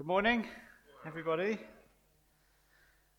[0.00, 0.46] Good morning,
[1.04, 1.58] everybody.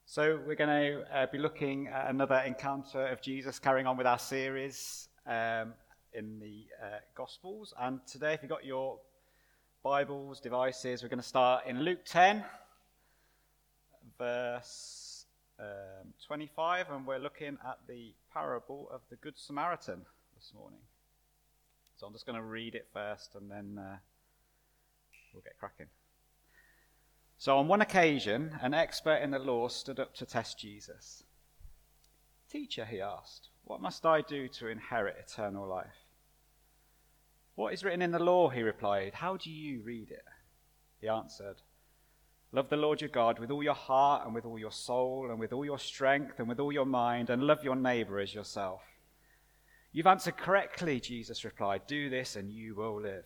[0.08, 4.08] So, we're going to uh, be looking at another encounter of Jesus, carrying on with
[4.08, 5.76] our series um,
[6.16, 7.72] in the uh, Gospels.
[7.80, 8.98] And today, if you've got your
[9.84, 12.44] Bibles, devices, we're going to start in Luke 10,
[14.18, 15.28] verse
[15.60, 20.02] um, 25, and we're looking at the parable of the Good Samaritan
[20.36, 20.80] this morning.
[21.98, 23.98] So, I'm just going to read it first and then uh,
[25.32, 25.86] we'll get cracking.
[27.42, 31.24] So, on one occasion, an expert in the law stood up to test Jesus.
[32.48, 36.06] Teacher, he asked, what must I do to inherit eternal life?
[37.56, 38.50] What is written in the law?
[38.50, 39.16] He replied.
[39.16, 40.24] How do you read it?
[41.00, 41.56] He answered,
[42.52, 45.40] Love the Lord your God with all your heart and with all your soul and
[45.40, 48.84] with all your strength and with all your mind, and love your neighbor as yourself.
[49.92, 51.88] You've answered correctly, Jesus replied.
[51.88, 53.26] Do this and you will live.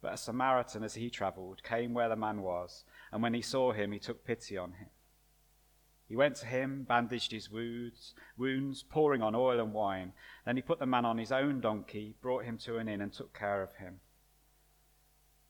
[0.00, 3.72] But a Samaritan, as he travelled, came where the man was, and when he saw
[3.72, 4.88] him, he took pity on him.
[6.08, 10.12] He went to him, bandaged his wounds, wounds, pouring on oil and wine.
[10.46, 13.12] Then he put the man on his own donkey, brought him to an inn, and
[13.12, 14.00] took care of him.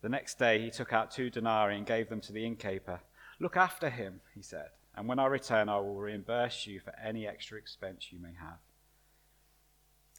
[0.01, 3.01] The next day he took out two denarii and gave them to the innkeeper.
[3.39, 7.27] Look after him, he said, and when I return, I will reimburse you for any
[7.27, 8.59] extra expense you may have.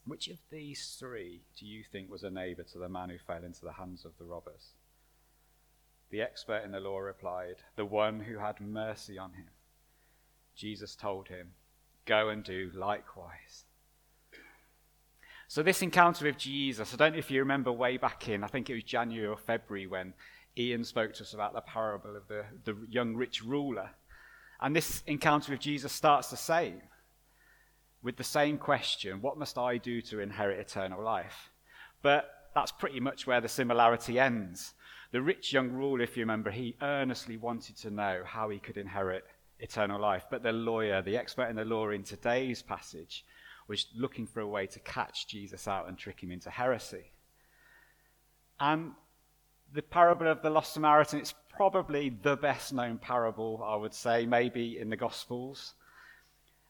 [0.10, 3.44] Which of these three do you think was a neighbor to the man who fell
[3.44, 4.74] into the hands of the robbers?
[6.10, 9.50] The expert in the law replied, The one who had mercy on him.
[10.56, 11.52] Jesus told him,
[12.06, 13.66] Go and do likewise.
[15.48, 18.48] So, this encounter with Jesus, I don't know if you remember way back in, I
[18.48, 20.16] think it was January or February when
[20.58, 23.92] Ian spoke to us about the parable of the, the young rich ruler.
[24.59, 26.81] And this encounter with Jesus starts the same
[28.02, 31.52] with the same question What must I do to inherit eternal life?
[32.02, 34.74] But that's pretty much where the similarity ends.
[35.12, 38.78] The rich young ruler, if you remember, he earnestly wanted to know how he could
[38.78, 39.26] inherit
[39.60, 40.26] eternal life.
[40.30, 43.26] But the lawyer, the expert in the law in today's passage,
[43.68, 47.12] was looking for a way to catch Jesus out and trick him into heresy.
[48.60, 48.94] And
[49.74, 54.26] the parable of the lost Samaritan, it's probably the best known parable, I would say,
[54.26, 55.74] maybe in the Gospels.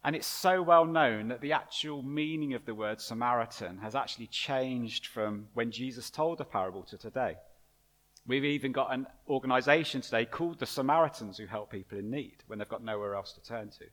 [0.04, 4.28] And it's so well known that the actual meaning of the word Samaritan has actually
[4.28, 7.36] changed from when Jesus told the parable to today.
[8.26, 12.60] We've even got an organization today called the Samaritans who help people in need when
[12.60, 13.86] they've got nowhere else to turn to.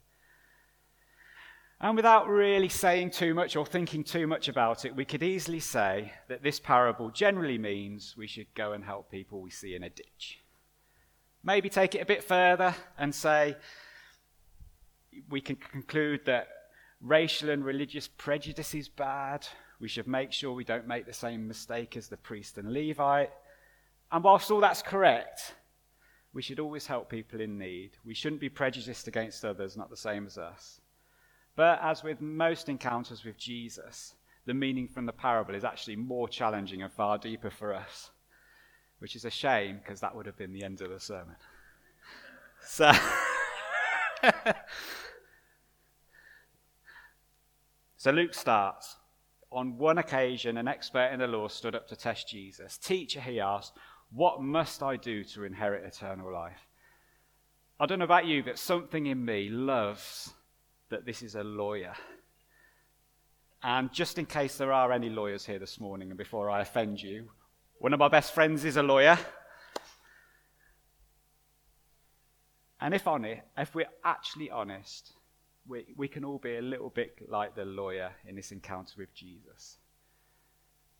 [1.80, 5.60] And without really saying too much or thinking too much about it, we could easily
[5.60, 9.82] say that this parable generally means we should go and help people we see in
[9.82, 10.40] a ditch.
[11.42, 13.56] Maybe take it a bit further and say,
[15.30, 16.48] we can conclude that
[17.00, 19.46] racial and religious prejudice is bad.
[19.80, 23.30] We should make sure we don't make the same mistake as the priest and Levite.
[24.10, 25.54] And whilst all that's correct,
[26.32, 27.92] we should always help people in need.
[28.04, 30.80] We shouldn't be prejudiced against others, not the same as us.
[31.56, 36.28] But as with most encounters with Jesus, the meaning from the parable is actually more
[36.28, 38.10] challenging and far deeper for us,
[38.98, 41.36] which is a shame because that would have been the end of the sermon.
[42.68, 42.90] So.
[48.06, 48.98] So Luke starts.
[49.50, 52.78] On one occasion, an expert in the law stood up to test Jesus.
[52.78, 53.72] Teacher, he asked,
[54.12, 56.68] What must I do to inherit eternal life?
[57.80, 60.32] I don't know about you, but something in me loves
[60.88, 61.94] that this is a lawyer.
[63.64, 67.02] And just in case there are any lawyers here this morning, and before I offend
[67.02, 67.30] you,
[67.78, 69.18] one of my best friends is a lawyer.
[72.80, 75.15] And if honest, if we're actually honest,
[75.68, 79.12] we, we can all be a little bit like the lawyer in this encounter with
[79.14, 79.78] Jesus.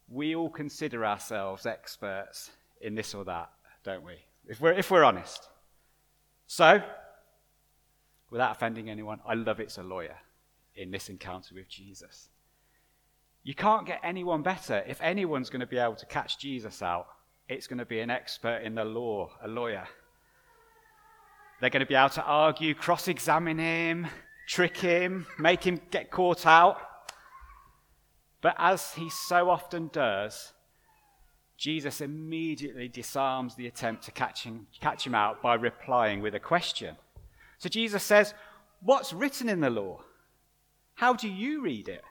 [0.09, 3.51] We all consider ourselves experts in this or that,
[3.85, 4.15] don't we?
[4.47, 5.49] If we're, if we're honest.
[6.47, 6.81] So,
[8.31, 10.17] without offending anyone, I love it's a lawyer
[10.75, 12.29] in this encounter with Jesus.
[13.43, 14.83] You can't get anyone better.
[14.87, 17.07] If anyone's going to be able to catch Jesus out,
[17.49, 19.87] it's going to be an expert in the law, a lawyer.
[21.61, 24.09] They're going to be able to argue, cross examine him,
[24.47, 26.79] trick him, make him get caught out.
[28.41, 30.53] But as he so often does,
[31.57, 36.41] Jesus immediately disarms the attempt to catch him, catch him out by replying with a
[36.41, 36.97] question.
[37.59, 38.35] So Jesus says,
[38.81, 40.03] What's written in the law?
[40.95, 42.03] How do you read it?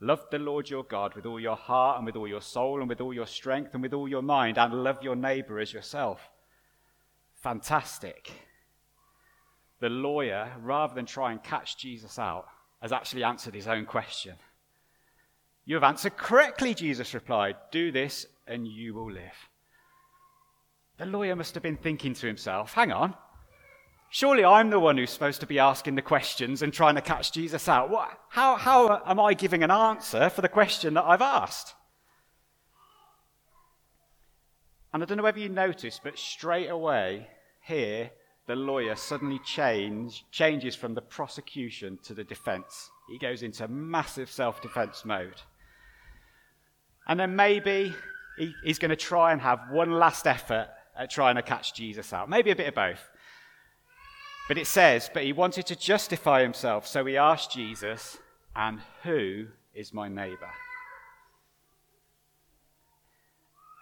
[0.00, 2.88] Love the Lord your God with all your heart and with all your soul and
[2.88, 6.28] with all your strength and with all your mind, and love your neighbor as yourself.
[7.42, 8.32] Fantastic.
[9.82, 12.46] The lawyer, rather than try and catch Jesus out,
[12.80, 14.36] has actually answered his own question.
[15.64, 17.56] You have answered correctly, Jesus replied.
[17.72, 19.48] Do this and you will live.
[20.98, 23.16] The lawyer must have been thinking to himself, hang on,
[24.08, 27.32] surely I'm the one who's supposed to be asking the questions and trying to catch
[27.32, 27.90] Jesus out.
[27.90, 31.74] What, how, how am I giving an answer for the question that I've asked?
[34.94, 37.26] And I don't know whether you noticed, but straight away
[37.62, 38.12] here,
[38.46, 42.90] the lawyer suddenly change, changes from the prosecution to the defense.
[43.08, 45.40] He goes into massive self defense mode.
[47.06, 47.94] And then maybe
[48.38, 52.12] he, he's going to try and have one last effort at trying to catch Jesus
[52.12, 52.28] out.
[52.28, 53.10] Maybe a bit of both.
[54.48, 58.18] But it says, but he wanted to justify himself, so he asked Jesus,
[58.56, 60.50] and who is my neighbor?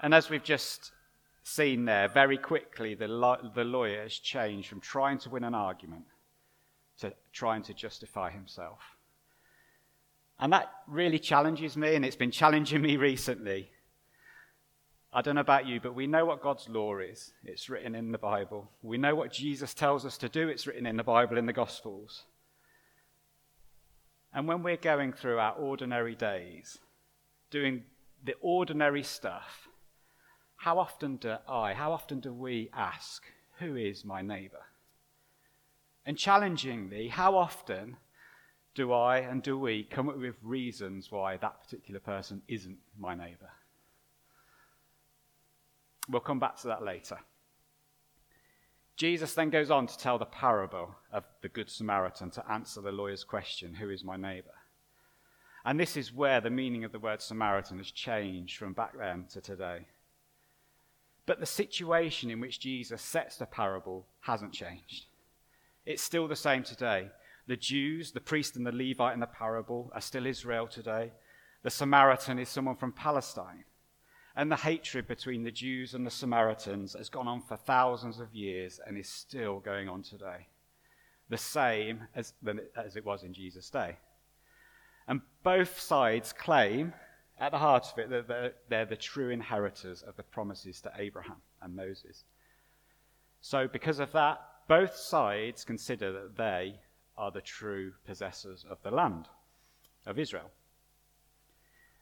[0.02, 0.92] And as we've just
[1.42, 5.54] seen there, very quickly the, lo- the lawyer has changed from trying to win an
[5.54, 6.04] argument
[7.00, 8.80] to trying to justify himself.
[10.38, 13.70] And that really challenges me, and it's been challenging me recently.
[15.12, 17.32] I don't know about you, but we know what God's law is.
[17.44, 18.70] It's written in the Bible.
[18.82, 20.48] We know what Jesus tells us to do.
[20.48, 22.24] It's written in the Bible, in the Gospels.
[24.32, 26.78] And when we're going through our ordinary days,
[27.50, 27.82] doing
[28.24, 29.68] the ordinary stuff,
[30.60, 33.24] how often do I, how often do we ask,
[33.60, 34.66] Who is my neighbor?
[36.04, 37.96] And challengingly, how often
[38.74, 43.14] do I and do we come up with reasons why that particular person isn't my
[43.14, 43.48] neighbor?
[46.10, 47.16] We'll come back to that later.
[48.98, 52.92] Jesus then goes on to tell the parable of the Good Samaritan to answer the
[52.92, 54.50] lawyer's question Who is my neighbor?
[55.64, 59.24] And this is where the meaning of the word Samaritan has changed from back then
[59.30, 59.86] to today.
[61.26, 65.06] But the situation in which Jesus sets the parable hasn't changed.
[65.86, 67.10] It's still the same today.
[67.46, 71.12] The Jews, the priest and the Levite in the parable, are still Israel today.
[71.62, 73.64] The Samaritan is someone from Palestine.
[74.36, 78.34] And the hatred between the Jews and the Samaritans has gone on for thousands of
[78.34, 80.46] years and is still going on today.
[81.28, 82.32] The same as,
[82.76, 83.96] as it was in Jesus' day.
[85.08, 86.92] And both sides claim,
[87.40, 91.38] at the heart of it, that they're the true inheritors of the promises to Abraham
[91.62, 92.24] and Moses.
[93.40, 96.76] So, because of that, both sides consider that they
[97.16, 99.26] are the true possessors of the land
[100.06, 100.50] of Israel.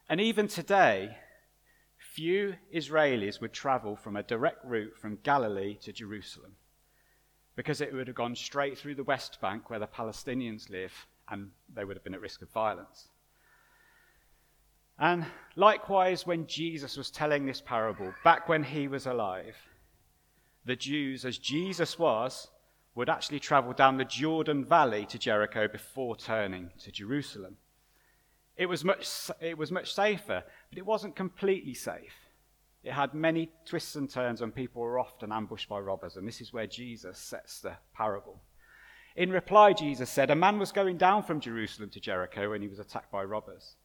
[0.09, 1.17] And even today,
[1.97, 6.55] few Israelis would travel from a direct route from Galilee to Jerusalem
[7.55, 11.51] because it would have gone straight through the West Bank where the Palestinians live and
[11.73, 13.09] they would have been at risk of violence.
[14.99, 15.25] And
[15.55, 19.55] likewise, when Jesus was telling this parable, back when he was alive,
[20.65, 22.49] the Jews, as Jesus was,
[22.95, 27.55] would actually travel down the Jordan Valley to Jericho before turning to Jerusalem.
[28.57, 32.13] It was much, it was much safer, but it wasn't completely safe.
[32.83, 36.41] It had many twists and turns, and people were often ambushed by robbers, and this
[36.41, 38.41] is where Jesus sets the parable.
[39.15, 42.67] In reply, Jesus said, A man was going down from Jerusalem to Jericho when he
[42.67, 43.75] was attacked by robbers.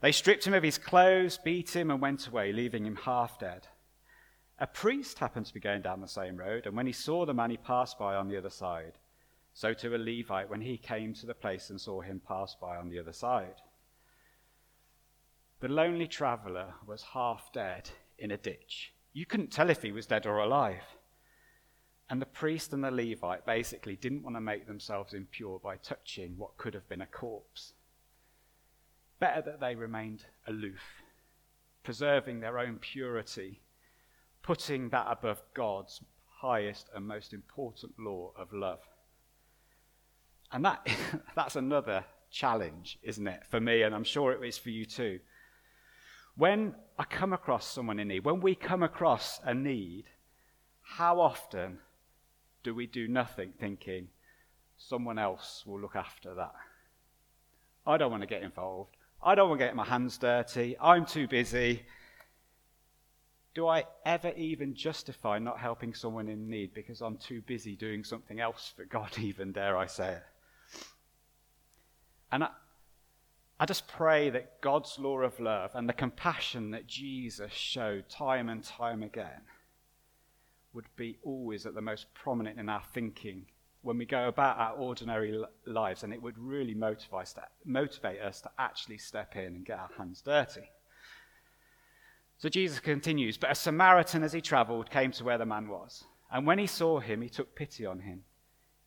[0.00, 3.66] They stripped him of his clothes, beat him, and went away, leaving him half dead.
[4.58, 7.34] A priest happened to be going down the same road, and when he saw the
[7.34, 8.92] man, he passed by on the other side.
[9.52, 12.76] So to a Levite, when he came to the place and saw him pass by
[12.76, 13.62] on the other side.
[15.60, 17.88] The lonely traveller was half dead
[18.18, 18.92] in a ditch.
[19.14, 20.84] You couldn't tell if he was dead or alive.
[22.10, 26.36] And the priest and the Levite basically didn't want to make themselves impure by touching
[26.36, 27.72] what could have been a corpse.
[29.18, 31.02] Better that they remained aloof,
[31.82, 33.62] preserving their own purity
[34.46, 36.00] putting that above God's
[36.40, 38.78] highest and most important law of love.
[40.52, 40.86] And that,
[41.34, 45.18] that's another challenge, isn't it, for me, and I'm sure it is for you too.
[46.36, 50.04] When I come across someone in need, when we come across a need,
[50.82, 51.80] how often
[52.62, 54.08] do we do nothing thinking
[54.76, 56.54] someone else will look after that?
[57.84, 58.95] I don't want to get involved.
[59.26, 60.76] I don't want to get my hands dirty.
[60.80, 61.82] I'm too busy.
[63.56, 68.04] Do I ever even justify not helping someone in need because I'm too busy doing
[68.04, 70.22] something else for God, even dare I say it?
[72.30, 72.50] And I,
[73.58, 78.48] I just pray that God's law of love and the compassion that Jesus showed time
[78.48, 79.42] and time again
[80.72, 83.46] would be always at the most prominent in our thinking
[83.86, 88.20] when we go about our ordinary lives, and it would really motivate us, to, motivate
[88.20, 90.68] us to actually step in and get our hands dirty.
[92.38, 96.04] So Jesus continues, But a Samaritan, as he traveled, came to where the man was.
[96.32, 98.24] And when he saw him, he took pity on him.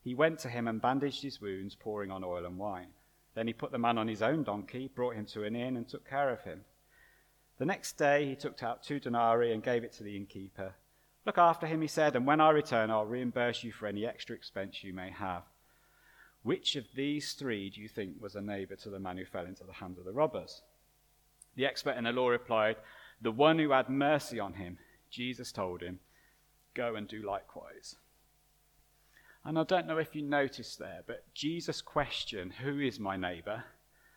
[0.04, 2.90] He went to him and bandaged his wounds, pouring on oil and wine.
[3.36, 5.88] Then he put the man on his own donkey, brought him to an inn, and
[5.88, 6.62] took care of him.
[7.58, 10.76] The next day he took out two denarii and gave it to the innkeeper.
[11.26, 14.36] Look after him, he said, and when I return, I'll reimburse you for any extra
[14.36, 15.44] expense you may have.
[16.44, 19.46] Which of these three do you think was a neighbor to the man who fell
[19.46, 20.62] into the hands of the robbers?
[21.56, 22.78] The expert in the law replied,
[23.22, 24.78] The one who had mercy on him.
[25.10, 26.00] Jesus told him,
[26.74, 27.96] Go and do likewise.
[29.44, 33.66] And I don't know if you noticed there, but Jesus' question, Who is my neighbor?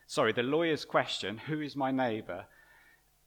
[0.06, 2.46] Sorry, the lawyer's question, Who is my neighbor?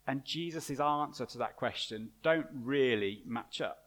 [0.08, 3.86] And Jesus' answer to that question don't really match up.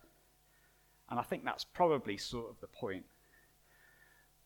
[1.11, 3.05] And I think that's probably sort of the point.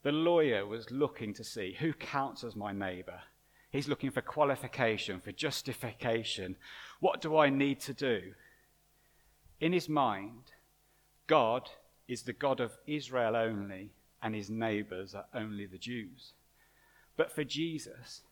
[0.03, 3.21] The lawyer was looking to see who counts as my neighbor.
[3.71, 6.57] He's looking for qualification, for justification.
[7.01, 8.35] What do I need to do?
[9.61, 10.53] In his mind,
[11.27, 11.71] God
[12.07, 16.33] is the God of Israel only, and his neighbors are only the Jews.
[17.17, 18.23] But for Jesus,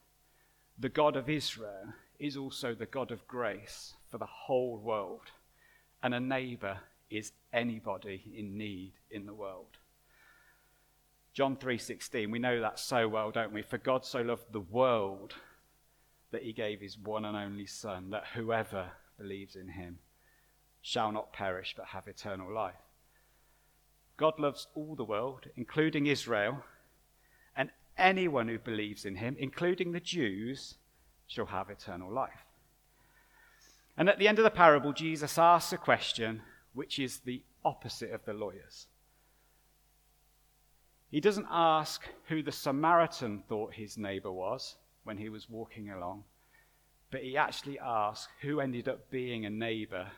[0.79, 5.33] the God of Israel is also the God of grace for the whole world,
[6.03, 6.79] and a neighbor
[7.11, 9.79] is anybody in need in the world.
[11.33, 15.35] John 3:16 we know that so well don't we for God so loved the world
[16.31, 20.01] that he gave his one and only son that whoever believes in him
[20.83, 22.83] shall not perish but have eternal life.
[24.17, 26.65] God loves all the world including Israel
[27.57, 30.77] and anyone who believes in him including the Jews
[31.31, 32.45] shall have eternal life.
[33.97, 36.43] And at the end of the parable, Jesus asks a question
[36.75, 38.87] which is the opposite of the lawyer's.
[41.09, 46.25] He doesn't ask who the Samaritan thought his neighbor was when he was walking along,
[47.11, 50.09] but he actually asks who ended up being a neighbor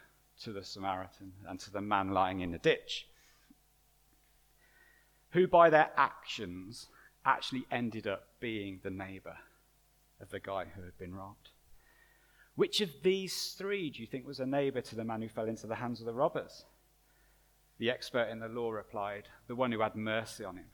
[0.43, 3.07] to the Samaritan and to the man lying in the ditch.
[5.31, 6.89] Who, by their actions,
[7.25, 9.37] actually ended up being the neighbor
[10.23, 11.51] of the guy who had been robbed.
[12.55, 15.49] Which of these three do you think was a neighbor to the man who fell
[15.49, 16.65] into the hands of the robbers?
[17.79, 20.67] The expert in the law replied, The one who had mercy on him.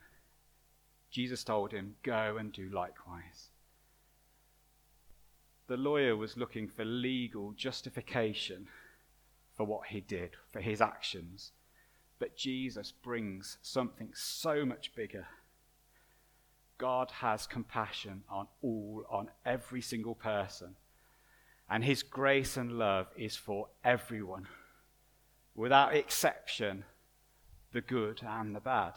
[1.09, 3.49] Jesus told him, Go and do likewise.
[5.67, 8.67] The lawyer was looking for legal justification
[9.55, 11.51] for what he did, for his actions.
[12.19, 15.27] But Jesus brings something so much bigger
[16.79, 20.75] God has compassion on all, on every single person.
[21.69, 24.47] And his grace and love is for everyone,
[25.53, 26.85] without exception,
[27.73, 28.93] the good and the bad.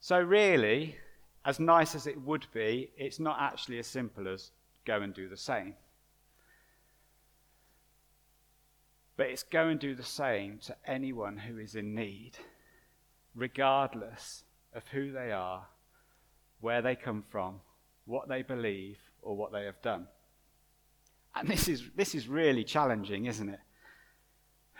[0.00, 0.96] So, really,
[1.44, 4.52] as nice as it would be, it's not actually as simple as
[4.86, 5.74] go and do the same.
[9.16, 12.38] But it's go and do the same to anyone who is in need,
[13.34, 15.66] regardless of who they are
[16.60, 17.60] where they come from,
[18.04, 20.06] what they believe, or what they have done.
[21.34, 23.60] And this is, this is really challenging, isn't it?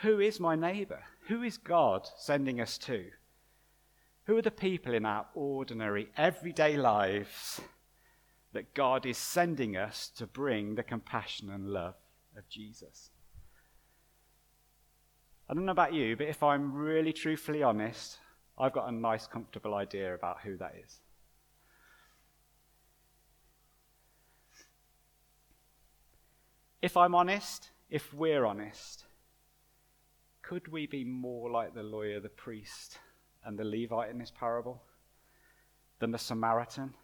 [0.02, 1.02] Who is my neighbor?
[1.28, 3.06] Who is God sending us to?
[4.24, 7.60] Who are the people in our ordinary, everyday lives
[8.52, 11.94] that God is sending us to bring the compassion and love
[12.36, 13.10] of Jesus?
[15.48, 18.18] I don't know about you, but if I'm really truthfully honest,
[18.58, 21.00] I've got a nice, comfortable idea about who that is.
[26.86, 29.06] If I'm honest, if we're honest,
[30.40, 33.00] could we be more like the lawyer, the priest,
[33.44, 34.80] and the Levite in this parable
[35.98, 36.94] than the Samaritan?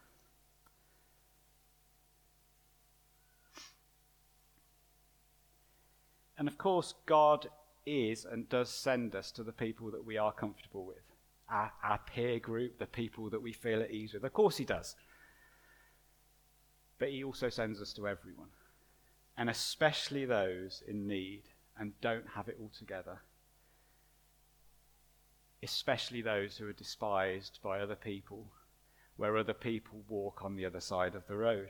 [6.37, 7.49] And of course, God
[7.85, 11.03] is and does send us to the people that we are comfortable with,
[11.49, 14.23] our, our, peer group, the people that we feel at ease with.
[14.23, 14.95] Of course, He does.
[16.99, 18.47] But He also sends us to everyone
[19.37, 21.43] and especially those in need
[21.77, 23.21] and don't have it all together.
[25.61, 28.51] Especially those who are despised by other people,
[29.17, 31.69] where other people walk on the other side of the road.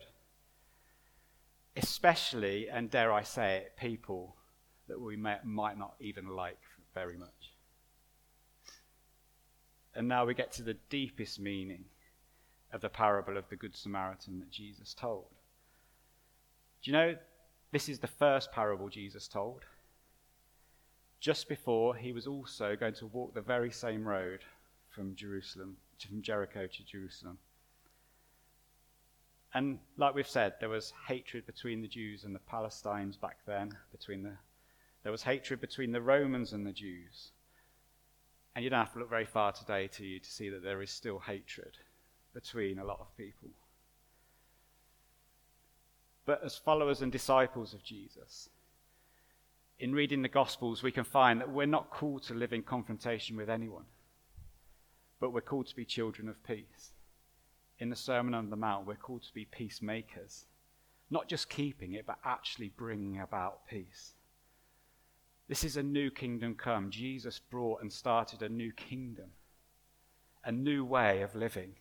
[1.76, 4.36] Especially, and dare I say it, people
[4.88, 6.60] that we may, might not even like
[6.94, 7.54] very much.
[9.96, 11.86] And now we get to the deepest meaning
[12.72, 15.28] of the parable of the Good Samaritan that Jesus told.
[16.82, 17.16] Do you know
[17.74, 19.66] this is the first parable Jesus told.
[21.20, 24.42] Just before, he was also going to walk the very same road
[24.90, 27.40] from Jerusalem, from Jericho to Jerusalem.
[29.56, 33.72] And like we've said, there was hatred between the Jews and the Palestinians back then.
[33.92, 34.34] Between the,
[35.02, 37.32] there was hatred between the Romans and the Jews.
[38.56, 40.92] And you don't have to look very far today to to see that there is
[40.92, 41.78] still hatred
[42.36, 43.50] between a lot of people.
[46.26, 48.50] But as followers and disciples of Jesus,
[49.80, 53.36] in reading the Gospels, we can find that we're not called to live in confrontation
[53.36, 53.86] with anyone,
[55.20, 56.94] but we're called to be children of peace
[57.84, 60.46] in the Sermon on the Mount, we're called to be peacemakers.
[61.10, 64.14] Not just keeping it, but actually bringing about peace.
[65.50, 66.90] This is a new kingdom come.
[66.90, 69.32] Jesus brought and started a new kingdom,
[70.46, 71.74] a new way of living.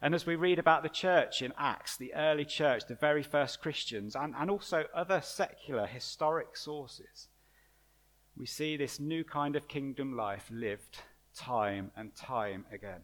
[0.00, 3.60] And as we read about the church in Acts, the early church, the very first
[3.60, 7.28] Christians, and, and also other secular historic sources,
[8.36, 10.98] we see this new kind of kingdom life lived
[11.34, 13.02] time and time again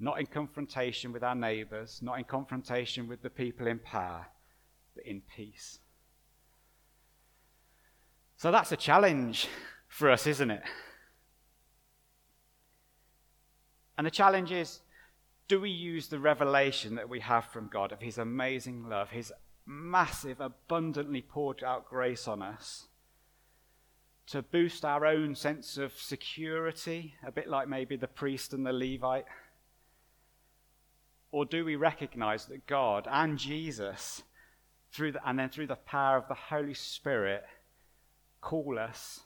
[0.00, 4.26] not in confrontation with our neighbours, not in confrontation with the people in power,
[4.94, 5.80] but in peace.
[8.36, 9.48] So that's a challenge
[9.88, 10.62] for us, isn't it?
[13.96, 14.80] And the challenge is
[15.48, 19.32] do we use the revelation that we have from God of His amazing love, His
[19.66, 22.88] massive, abundantly poured out grace on us,
[24.26, 28.72] to boost our own sense of security, a bit like maybe the priest and the
[28.72, 29.24] Levite?
[31.32, 34.22] Or do we recognize that God and Jesus,
[34.92, 37.44] through the, and then through the power of the Holy Spirit,
[38.42, 39.20] call us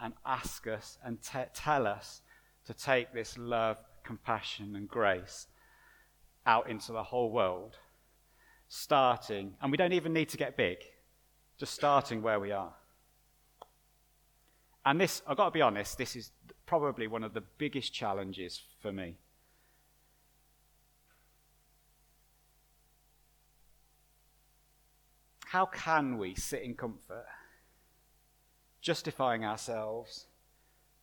[0.00, 2.20] and ask us and t- tell us
[2.66, 3.78] to take this love,
[4.08, 5.46] compassion, and grace
[6.46, 7.76] out into the whole world?
[8.68, 10.78] Starting, and we don't even need to get big,
[11.58, 12.74] just starting where we are.
[14.84, 16.32] And this, I've got to be honest, this is
[16.64, 19.16] probably one of the biggest challenges for me
[25.48, 27.24] How can we sit in comfort,
[28.82, 30.26] justifying ourselves,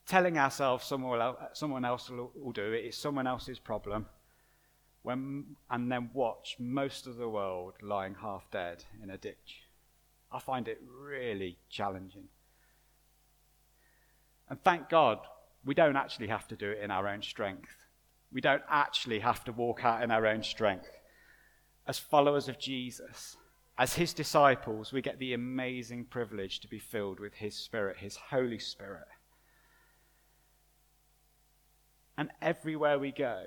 [0.08, 4.06] telling ourselves someone else, will, will do it, it's someone else's problem,
[5.04, 9.64] when, and then watch most of the world lying half dead in a ditch?
[10.32, 12.26] I find it really challenging.
[14.50, 15.20] And thank God
[15.64, 17.70] we don't actually have to do it in our own strength.
[18.32, 20.90] We don't actually have to walk out in our own strength.
[21.88, 23.38] As followers of Jesus,
[23.78, 28.16] as his disciples, we get the amazing privilege to be filled with his Spirit, his
[28.16, 29.08] Holy Spirit.
[32.18, 33.44] And everywhere we go,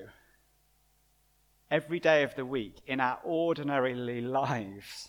[1.71, 5.09] every day of the week, in our ordinary lives,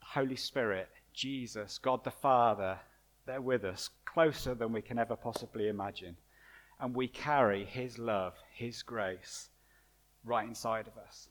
[0.00, 2.78] the Holy Spirit, Jesus, God the Father,
[3.26, 6.16] they're with us, closer than we can ever possibly imagine.
[6.78, 9.48] And we carry his love, his grace
[10.24, 11.28] right inside of us.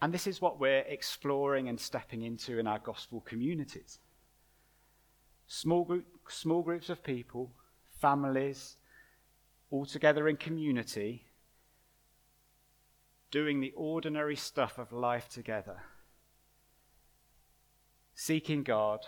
[0.00, 3.98] And this is what we're exploring and stepping into in our gospel communities.
[5.48, 7.50] Small, group, small groups of people,
[8.00, 8.76] families,
[9.70, 11.24] all together in community,
[13.30, 15.82] doing the ordinary stuff of life together,
[18.14, 19.00] seeking God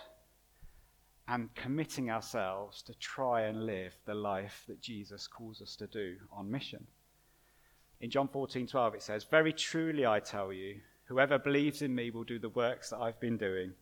[1.27, 6.15] and committing ourselves to try and live the life that Jesus calls us to do
[6.31, 6.85] on mission.
[8.01, 12.09] In John 14 12, it says, Very truly I tell you, whoever believes in me
[12.09, 13.73] will do the works that I've been doing.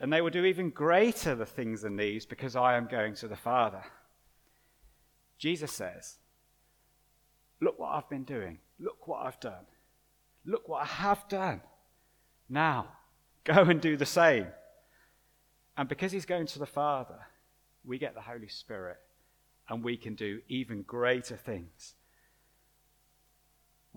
[0.00, 3.28] And they will do even greater the things than these because I am going to
[3.28, 3.82] the Father.
[5.38, 6.16] Jesus says,
[7.60, 8.58] Look what I've been doing.
[8.78, 9.66] Look what I've done.
[10.44, 11.60] Look what I have done.
[12.48, 12.88] Now,
[13.44, 14.46] go and do the same.
[15.76, 17.18] And because he's going to the Father,
[17.84, 18.98] we get the Holy Spirit
[19.68, 21.94] and we can do even greater things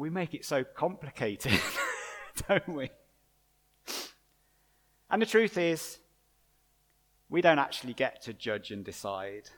[0.02, 1.60] we make it so complicated,
[2.48, 2.90] don't we?
[5.10, 6.00] And the truth is,
[7.30, 9.52] we don't actually get to judge and decide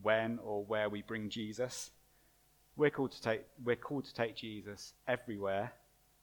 [0.00, 1.90] when or where we bring Jesus.
[2.76, 5.72] We're called to take, we're called to take Jesus everywhere,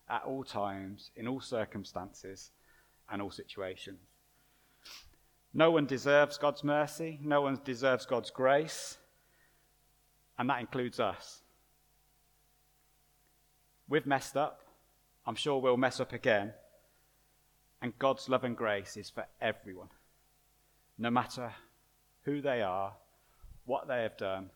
[0.10, 2.50] at all times, in all circumstances,
[3.12, 4.00] and all situations.
[5.54, 8.98] No one deserves God's mercy, no one deserves God's grace,
[10.38, 11.42] and that includes us.
[13.88, 14.62] We've messed up.
[15.26, 16.54] I'm sure we'll mess up again.
[17.82, 19.90] And God's love and grace is for everyone,
[20.98, 21.54] no matter
[22.24, 22.94] who they are,
[23.70, 24.50] what they have done,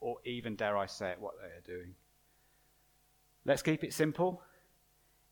[0.00, 1.94] or even, dare I say it, what they are doing.
[3.44, 4.42] Let's keep it simple.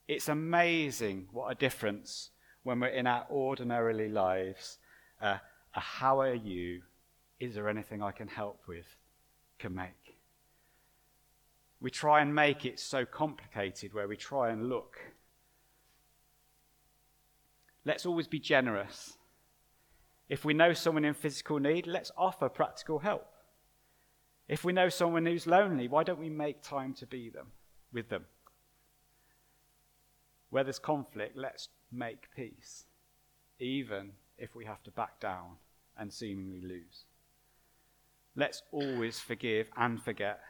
[0.06, 2.30] It's amazing what a difference
[2.62, 4.78] when we're in our ordinarily lives.
[5.20, 5.38] Uh,
[5.74, 6.82] a how are you
[7.40, 8.86] Is there anything I can help with?
[9.58, 10.16] Can make.
[11.80, 14.98] We try and make it so complicated where we try and look.
[17.84, 19.17] Let's always be generous.
[20.28, 23.26] If we know someone in physical need, let's offer practical help.
[24.46, 27.48] If we know someone who's lonely, why don't we make time to be them
[27.92, 28.24] with them?
[30.50, 32.84] Where there's conflict, let's make peace,
[33.58, 35.56] even if we have to back down
[35.98, 37.04] and seemingly lose.
[38.36, 40.40] Let's always forgive and forget.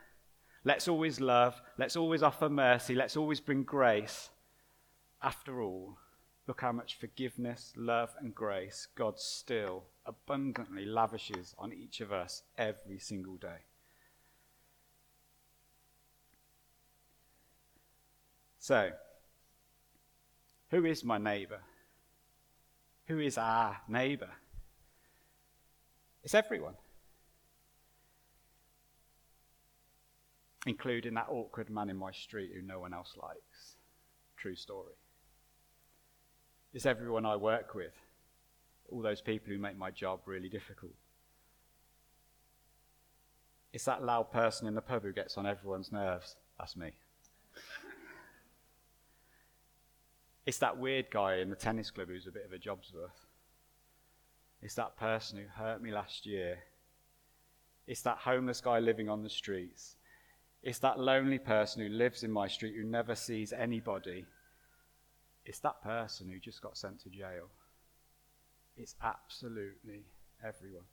[0.65, 1.61] Let's always love.
[1.79, 2.95] Let's always offer mercy.
[2.95, 4.31] Let's always bring grace.
[5.23, 5.99] After all,
[6.49, 12.43] look how much forgiveness, love, and grace God still abundantly lavishes on each of us
[12.57, 13.67] every single day.
[18.59, 18.91] So,
[20.71, 21.61] who is my neighbour?
[23.09, 24.31] Who is our neighbour?
[26.25, 26.75] It's everyone,
[30.67, 33.77] including that awkward man in my street who no one else likes.
[34.39, 34.95] True story.
[36.79, 37.91] It's everyone I work with,
[38.93, 40.93] all those people who make my job really difficult.
[43.73, 46.37] It's that loud person in the pub who gets on everyone's nerves.
[46.57, 46.93] That's me.
[50.47, 53.27] It's that weird guy in the tennis club who's a bit of a job's worth.
[54.63, 56.61] It's that person who hurt me last year.
[57.89, 59.97] It's that homeless guy living on the streets.
[60.63, 64.27] It's that lonely person who lives in my street who never sees anybody.
[65.49, 67.49] It's that person who just got sent to jail.
[68.77, 70.05] It's absolutely
[70.45, 70.85] everyone.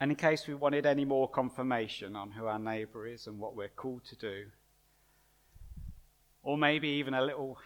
[0.00, 3.54] And in case we wanted any more confirmation on who our neighbour is and what
[3.54, 4.46] we're called to do,
[6.42, 7.58] or maybe even a little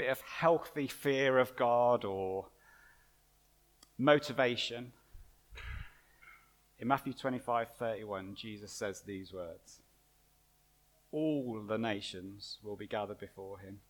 [0.00, 2.46] bit of healthy fear of God or
[3.98, 4.92] motivation,
[6.78, 9.82] in Matthew 25:31, Jesus says these words:
[11.12, 13.80] All the nations will be gathered before him,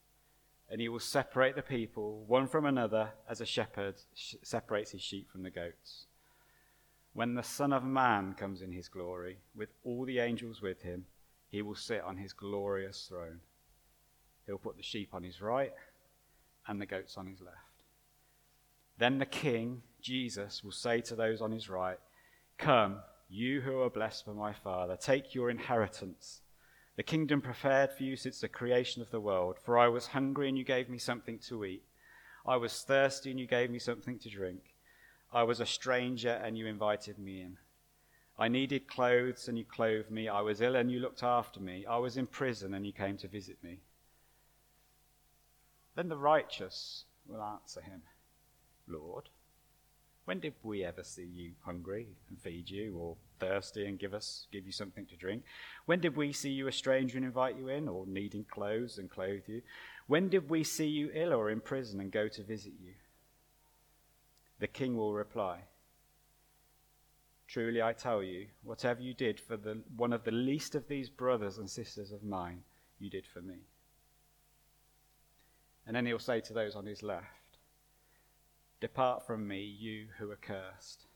[0.68, 5.30] and he will separate the people one from another as a shepherd separates his sheep
[5.30, 6.06] from the goats.
[7.12, 11.06] When the Son of Man comes in his glory, with all the angels with him,
[11.50, 13.42] he will sit on his glorious throne.
[14.46, 15.72] He'll put the sheep on his right
[16.70, 17.56] and the goats on his left.
[18.96, 21.98] Then the King, Jesus, will say to those on his right,
[22.58, 26.42] Come, you who are blessed by my Father, take your inheritance.
[26.96, 29.56] The kingdom prepared for you since the creation of the world.
[29.64, 31.82] For I was hungry and you gave me something to eat.
[32.46, 34.76] I was thirsty and you gave me something to drink.
[35.32, 37.56] I was a stranger and you invited me in.
[38.38, 40.28] I needed clothes and you clothed me.
[40.28, 41.84] I was ill and you looked after me.
[41.84, 43.80] I was in prison and you came to visit me.
[46.00, 48.00] Then the righteous will answer him,
[48.88, 49.28] Lord,
[50.24, 54.46] when did we ever see you hungry and feed you, or thirsty and give us
[54.50, 55.42] give you something to drink?
[55.84, 59.10] When did we see you a stranger and invite you in, or needing clothes and
[59.10, 59.60] clothe you?
[60.06, 62.94] When did we see you ill or in prison and go to visit you?
[64.58, 65.64] The king will reply,
[67.46, 71.10] Truly I tell you, whatever you did for the, one of the least of these
[71.10, 72.62] brothers and sisters of mine,
[72.98, 73.66] you did for me.
[75.90, 77.58] And then he'll say to those on his left,
[78.80, 81.06] Depart from me, you who are cursed,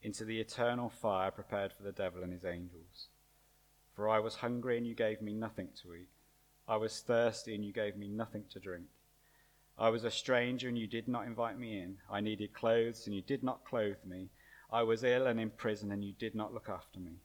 [0.00, 3.08] into the eternal fire prepared for the devil and his angels.
[3.94, 6.08] For I was hungry, and you gave me nothing to eat.
[6.66, 8.86] I was thirsty, and you gave me nothing to drink.
[9.78, 11.98] I was a stranger and you did not invite me in.
[12.10, 14.30] I needed clothes and you did not clothe me.
[14.72, 17.16] I was ill and in prison and you did not look after me.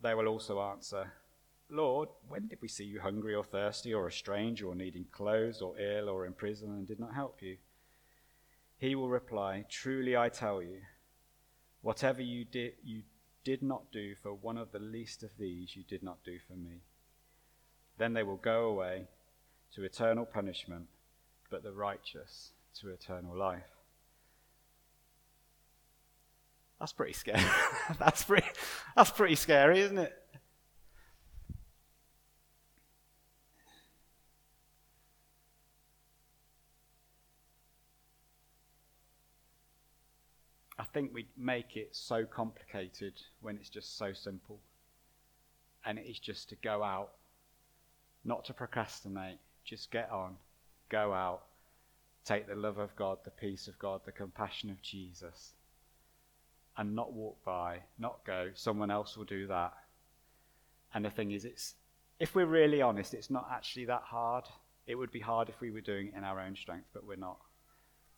[0.00, 1.12] They will also answer,
[1.70, 5.60] Lord, when did we see you hungry or thirsty or a stranger or needing clothes
[5.60, 7.56] or ill or in prison and did not help you?
[8.78, 10.80] He will reply, Truly I tell you,
[11.80, 13.02] whatever you did, you
[13.44, 16.54] did not do for one of the least of these, you did not do for
[16.54, 16.82] me.
[17.98, 19.06] Then they will go away
[19.74, 20.86] to eternal punishment,
[21.50, 22.50] but the righteous
[22.80, 23.62] to eternal life.
[26.80, 27.42] That's pretty scary.
[27.98, 28.46] that's pretty
[28.96, 30.12] that's pretty scary, isn't it?
[40.78, 44.60] I think we make it so complicated when it's just so simple.
[45.84, 47.10] And it is just to go out,
[48.24, 50.36] not to procrastinate, just get on,
[50.88, 51.42] go out,
[52.24, 55.52] take the love of God, the peace of God, the compassion of Jesus,
[56.78, 58.50] and not walk by, not go.
[58.54, 59.74] Someone else will do that.
[60.94, 61.74] And the thing is, it's
[62.20, 64.44] if we're really honest, it's not actually that hard.
[64.86, 67.16] It would be hard if we were doing it in our own strength, but we're
[67.16, 67.38] not.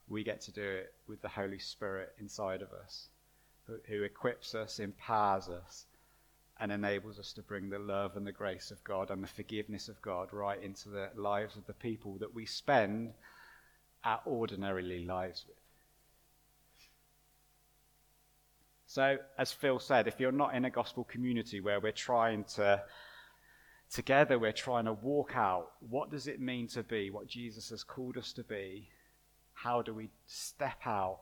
[0.09, 3.09] We get to do it with the Holy Spirit inside of us,
[3.89, 5.87] who, equips us, empowers us,
[6.61, 9.89] and enables us to bring the love and the grace of God and the forgiveness
[9.89, 13.13] of God right into the lives of the people that we spend
[14.05, 15.57] our ordinarily lives with.
[18.87, 22.83] So, as Phil said, if you're not in a gospel community where we're trying to,
[23.91, 27.83] together, we're trying to walk out what does it mean to be what Jesus has
[27.83, 28.89] called us to be,
[29.67, 31.19] how do we step out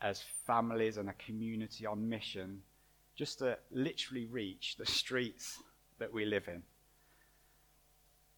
[0.00, 2.60] as families and a community on mission
[3.16, 5.58] just to literally reach the streets
[5.98, 6.62] that we live in?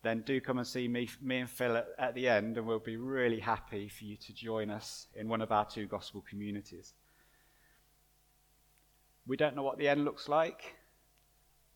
[0.03, 2.79] Then do come and see me, me and Phil at, at the end, and we'll
[2.79, 6.95] be really happy for you to join us in one of our two gospel communities.
[9.27, 10.77] We don't know what the end looks like.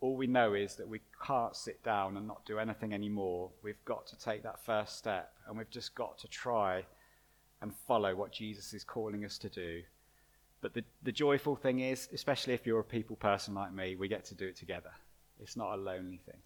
[0.00, 3.50] All we know is that we can't sit down and not do anything anymore.
[3.62, 6.86] We've got to take that first step, and we've just got to try
[7.62, 9.82] and follow what Jesus is calling us to do.
[10.60, 14.08] But the, the joyful thing is, especially if you're a people person like me, we
[14.08, 14.90] get to do it together.
[15.40, 16.36] It's not a lonely thing.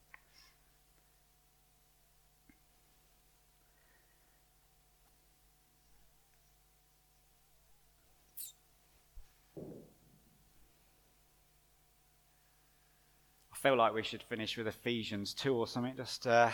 [13.52, 16.50] I feel like we should finish with Ephesians 2 or something, just uh,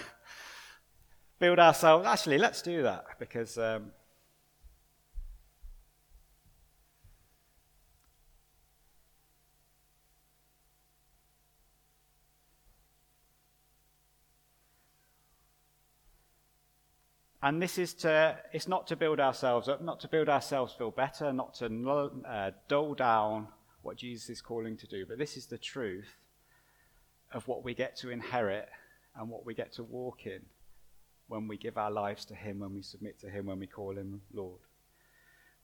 [1.39, 2.07] build ourselves.
[2.07, 3.59] Actually, let's do that because.
[3.59, 3.91] Um,
[17.43, 20.91] And this is to, it's not to build ourselves up, not to build ourselves feel
[20.91, 23.49] better, not to uh, dull down
[23.83, 26.17] what Jesus is calling to do, but this is the truth
[27.33, 28.69] of what we get to inherit
[29.17, 30.41] and what we get to walk in
[31.29, 33.97] when we give our lives to Him, when we submit to Him, when we call
[33.97, 34.61] Him Lord.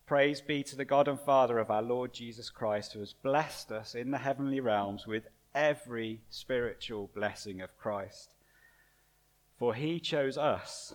[0.07, 3.73] Praise be to the God and Father of our Lord Jesus Christ, who has blessed
[3.73, 8.31] us in the heavenly realms with every spiritual blessing of Christ.
[9.59, 10.95] For He chose us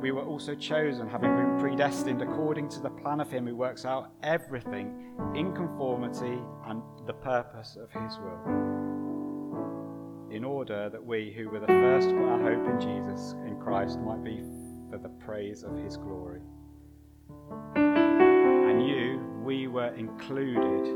[0.00, 3.84] we were also chosen, having been predestined according to the plan of him who works
[3.84, 8.38] out everything in conformity and the purpose of his will.
[10.30, 13.98] In order that we who were the first put our hope in Jesus, in Christ,
[14.00, 14.42] might be
[14.90, 16.40] for the praise of his glory.
[17.76, 20.86] And you, we were included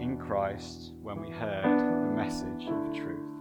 [0.00, 3.31] in Christ when we heard the message of truth.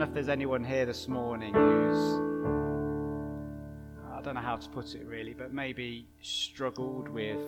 [0.00, 1.98] Don't know if there's anyone here this morning who's,
[4.10, 7.44] I don't know how to put it really, but maybe struggled with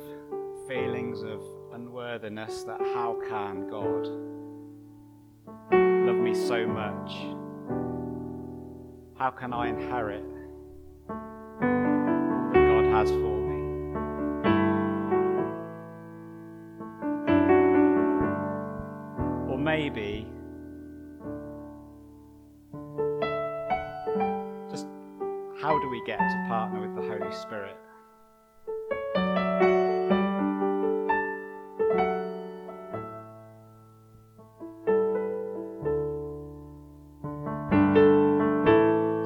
[0.69, 4.07] feelings of unworthiness that how can God
[5.73, 7.13] love me so much?
[9.19, 10.27] How can I inherit
[11.09, 13.63] that God has for me?
[19.51, 20.27] Or maybe
[26.07, 27.77] get to partner with the Holy Spirit?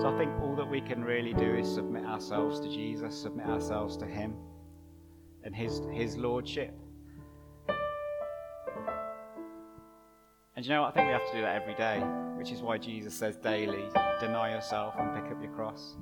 [0.00, 3.46] So I think all that we can really do is submit ourselves to Jesus, submit
[3.46, 4.34] ourselves to Him
[5.44, 6.74] and His, His Lordship.
[10.56, 10.88] And you know what?
[10.88, 12.00] I think we have to do that every day,
[12.38, 13.88] which is why Jesus says daily
[14.20, 15.96] deny yourself and pick up your cross.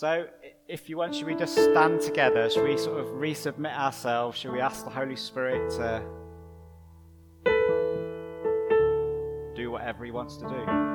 [0.00, 0.24] So,
[0.66, 2.48] if you want, should we just stand together?
[2.48, 4.38] Should we sort of resubmit ourselves?
[4.38, 6.02] Should we ask the Holy Spirit to
[9.54, 10.89] do whatever He wants to do?